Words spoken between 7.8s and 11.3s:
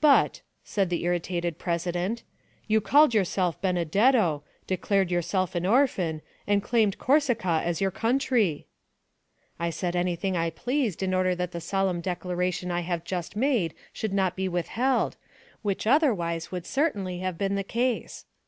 your country." "I said anything I pleased, in